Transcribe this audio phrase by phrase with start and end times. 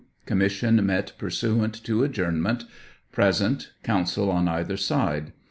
[0.25, 2.65] Commission met pursuant to adjournment.
[3.11, 5.31] Present, Counsel on either side.